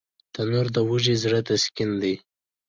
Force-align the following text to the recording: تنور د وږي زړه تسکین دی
تنور 0.33 0.67
د 0.75 0.77
وږي 0.89 1.15
زړه 1.23 1.39
تسکین 1.47 1.89
دی 2.01 2.15